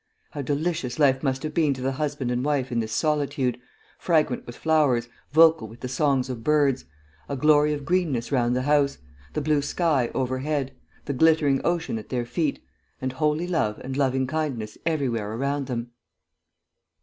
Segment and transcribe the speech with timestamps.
[0.31, 3.61] How delicious life must have been to the husband and wife in this solitude,
[3.99, 6.85] fragrant with flowers, vocal with the songs of birds,
[7.29, 8.97] a glory of greenness round the house,
[9.33, 10.71] the blue sky overhead,
[11.05, 12.63] the glittering ocean at their feet,
[12.99, 15.91] and holy love and loving kindness everywhere around them!